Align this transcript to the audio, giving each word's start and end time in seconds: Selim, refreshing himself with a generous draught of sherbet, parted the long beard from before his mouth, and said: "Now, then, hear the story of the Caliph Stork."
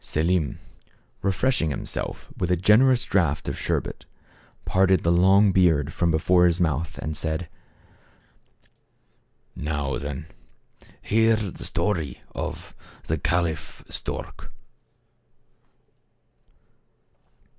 Selim, 0.03 0.57
refreshing 1.21 1.69
himself 1.69 2.33
with 2.35 2.49
a 2.49 2.55
generous 2.55 3.03
draught 3.03 3.47
of 3.47 3.55
sherbet, 3.55 4.07
parted 4.65 5.03
the 5.03 5.11
long 5.11 5.51
beard 5.51 5.93
from 5.93 6.09
before 6.09 6.47
his 6.47 6.59
mouth, 6.59 6.97
and 6.97 7.15
said: 7.15 7.47
"Now, 9.55 9.99
then, 9.99 10.25
hear 11.03 11.35
the 11.35 11.65
story 11.65 12.19
of 12.33 12.73
the 13.03 13.19
Caliph 13.19 13.83
Stork." 13.89 14.51